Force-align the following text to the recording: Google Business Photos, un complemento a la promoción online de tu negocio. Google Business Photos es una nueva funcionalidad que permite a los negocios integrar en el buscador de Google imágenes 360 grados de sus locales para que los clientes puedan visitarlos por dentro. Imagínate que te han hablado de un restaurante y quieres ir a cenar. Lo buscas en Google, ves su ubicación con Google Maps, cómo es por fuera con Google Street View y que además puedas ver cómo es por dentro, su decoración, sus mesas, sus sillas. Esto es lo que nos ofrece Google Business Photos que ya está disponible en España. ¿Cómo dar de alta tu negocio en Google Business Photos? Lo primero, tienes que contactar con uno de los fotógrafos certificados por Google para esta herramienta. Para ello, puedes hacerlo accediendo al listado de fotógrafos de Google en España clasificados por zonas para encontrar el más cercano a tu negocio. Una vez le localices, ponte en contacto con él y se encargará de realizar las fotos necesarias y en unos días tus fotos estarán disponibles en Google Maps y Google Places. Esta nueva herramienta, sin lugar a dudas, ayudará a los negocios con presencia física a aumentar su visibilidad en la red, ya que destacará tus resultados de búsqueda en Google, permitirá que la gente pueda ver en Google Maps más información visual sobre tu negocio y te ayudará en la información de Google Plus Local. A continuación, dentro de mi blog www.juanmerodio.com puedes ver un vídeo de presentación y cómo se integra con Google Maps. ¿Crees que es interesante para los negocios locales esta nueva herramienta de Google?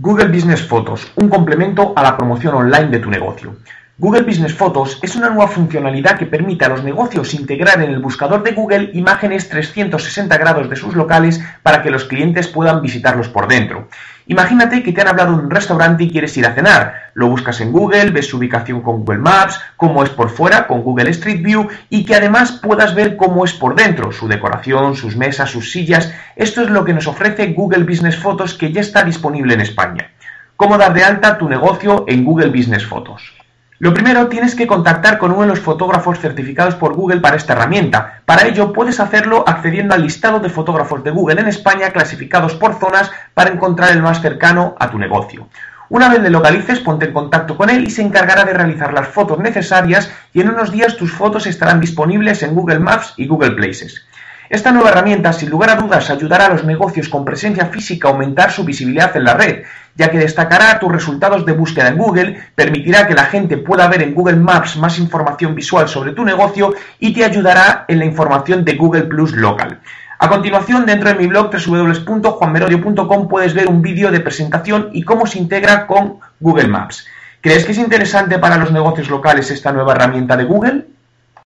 Google 0.00 0.28
Business 0.28 0.62
Photos, 0.62 1.10
un 1.16 1.28
complemento 1.28 1.92
a 1.96 2.04
la 2.04 2.16
promoción 2.16 2.54
online 2.54 2.86
de 2.86 3.00
tu 3.00 3.10
negocio. 3.10 3.56
Google 4.00 4.22
Business 4.22 4.54
Photos 4.54 5.00
es 5.02 5.16
una 5.16 5.28
nueva 5.28 5.50
funcionalidad 5.50 6.16
que 6.16 6.26
permite 6.26 6.64
a 6.64 6.68
los 6.68 6.84
negocios 6.84 7.34
integrar 7.34 7.82
en 7.82 7.90
el 7.90 7.98
buscador 7.98 8.44
de 8.44 8.52
Google 8.52 8.90
imágenes 8.94 9.48
360 9.48 10.38
grados 10.38 10.70
de 10.70 10.76
sus 10.76 10.94
locales 10.94 11.40
para 11.64 11.82
que 11.82 11.90
los 11.90 12.04
clientes 12.04 12.46
puedan 12.46 12.80
visitarlos 12.80 13.28
por 13.28 13.48
dentro. 13.48 13.88
Imagínate 14.28 14.84
que 14.84 14.92
te 14.92 15.00
han 15.00 15.08
hablado 15.08 15.36
de 15.36 15.42
un 15.42 15.50
restaurante 15.50 16.04
y 16.04 16.10
quieres 16.12 16.36
ir 16.36 16.46
a 16.46 16.54
cenar. 16.54 17.10
Lo 17.14 17.28
buscas 17.28 17.60
en 17.60 17.72
Google, 17.72 18.12
ves 18.12 18.28
su 18.28 18.36
ubicación 18.36 18.82
con 18.82 19.00
Google 19.00 19.18
Maps, 19.18 19.60
cómo 19.76 20.04
es 20.04 20.10
por 20.10 20.30
fuera 20.30 20.68
con 20.68 20.82
Google 20.82 21.10
Street 21.10 21.42
View 21.42 21.66
y 21.90 22.04
que 22.04 22.14
además 22.14 22.52
puedas 22.52 22.94
ver 22.94 23.16
cómo 23.16 23.44
es 23.44 23.52
por 23.52 23.74
dentro, 23.74 24.12
su 24.12 24.28
decoración, 24.28 24.94
sus 24.94 25.16
mesas, 25.16 25.50
sus 25.50 25.72
sillas. 25.72 26.14
Esto 26.36 26.62
es 26.62 26.70
lo 26.70 26.84
que 26.84 26.94
nos 26.94 27.08
ofrece 27.08 27.52
Google 27.52 27.82
Business 27.82 28.16
Photos 28.16 28.54
que 28.54 28.70
ya 28.70 28.80
está 28.80 29.02
disponible 29.02 29.54
en 29.54 29.60
España. 29.60 30.12
¿Cómo 30.54 30.78
dar 30.78 30.94
de 30.94 31.02
alta 31.02 31.36
tu 31.36 31.48
negocio 31.48 32.04
en 32.06 32.24
Google 32.24 32.50
Business 32.50 32.86
Photos? 32.86 33.34
Lo 33.80 33.94
primero, 33.94 34.26
tienes 34.26 34.56
que 34.56 34.66
contactar 34.66 35.18
con 35.18 35.30
uno 35.30 35.42
de 35.42 35.46
los 35.46 35.60
fotógrafos 35.60 36.18
certificados 36.18 36.74
por 36.74 36.94
Google 36.94 37.20
para 37.20 37.36
esta 37.36 37.52
herramienta. 37.52 38.22
Para 38.24 38.48
ello, 38.48 38.72
puedes 38.72 38.98
hacerlo 38.98 39.44
accediendo 39.46 39.94
al 39.94 40.02
listado 40.02 40.40
de 40.40 40.48
fotógrafos 40.48 41.04
de 41.04 41.12
Google 41.12 41.40
en 41.40 41.46
España 41.46 41.90
clasificados 41.90 42.56
por 42.56 42.74
zonas 42.74 43.12
para 43.34 43.50
encontrar 43.50 43.92
el 43.92 44.02
más 44.02 44.20
cercano 44.20 44.74
a 44.80 44.90
tu 44.90 44.98
negocio. 44.98 45.46
Una 45.90 46.08
vez 46.08 46.20
le 46.20 46.28
localices, 46.28 46.80
ponte 46.80 47.06
en 47.06 47.12
contacto 47.12 47.56
con 47.56 47.70
él 47.70 47.84
y 47.84 47.90
se 47.90 48.02
encargará 48.02 48.44
de 48.44 48.52
realizar 48.52 48.92
las 48.92 49.06
fotos 49.06 49.38
necesarias 49.38 50.10
y 50.34 50.40
en 50.40 50.48
unos 50.48 50.72
días 50.72 50.96
tus 50.96 51.12
fotos 51.12 51.46
estarán 51.46 51.80
disponibles 51.80 52.42
en 52.42 52.56
Google 52.56 52.80
Maps 52.80 53.14
y 53.16 53.28
Google 53.28 53.52
Places. 53.52 54.07
Esta 54.50 54.72
nueva 54.72 54.88
herramienta, 54.88 55.34
sin 55.34 55.50
lugar 55.50 55.68
a 55.68 55.74
dudas, 55.74 56.08
ayudará 56.08 56.46
a 56.46 56.48
los 56.48 56.64
negocios 56.64 57.10
con 57.10 57.22
presencia 57.22 57.66
física 57.66 58.08
a 58.08 58.12
aumentar 58.12 58.50
su 58.50 58.64
visibilidad 58.64 59.14
en 59.14 59.24
la 59.24 59.34
red, 59.34 59.64
ya 59.94 60.10
que 60.10 60.18
destacará 60.18 60.78
tus 60.78 60.90
resultados 60.90 61.44
de 61.44 61.52
búsqueda 61.52 61.88
en 61.88 61.98
Google, 61.98 62.40
permitirá 62.54 63.06
que 63.06 63.14
la 63.14 63.26
gente 63.26 63.58
pueda 63.58 63.86
ver 63.88 64.00
en 64.00 64.14
Google 64.14 64.36
Maps 64.36 64.78
más 64.78 64.98
información 64.98 65.54
visual 65.54 65.86
sobre 65.86 66.12
tu 66.12 66.24
negocio 66.24 66.74
y 66.98 67.12
te 67.12 67.26
ayudará 67.26 67.84
en 67.88 67.98
la 67.98 68.06
información 68.06 68.64
de 68.64 68.76
Google 68.76 69.02
Plus 69.02 69.32
Local. 69.32 69.80
A 70.18 70.28
continuación, 70.30 70.86
dentro 70.86 71.10
de 71.10 71.16
mi 71.16 71.26
blog 71.26 71.50
www.juanmerodio.com 71.52 73.28
puedes 73.28 73.52
ver 73.52 73.68
un 73.68 73.82
vídeo 73.82 74.10
de 74.10 74.20
presentación 74.20 74.88
y 74.94 75.02
cómo 75.02 75.26
se 75.26 75.38
integra 75.38 75.86
con 75.86 76.20
Google 76.40 76.68
Maps. 76.68 77.06
¿Crees 77.42 77.66
que 77.66 77.72
es 77.72 77.78
interesante 77.78 78.38
para 78.38 78.56
los 78.56 78.72
negocios 78.72 79.10
locales 79.10 79.50
esta 79.50 79.72
nueva 79.72 79.92
herramienta 79.92 80.38
de 80.38 80.44
Google? 80.44 80.86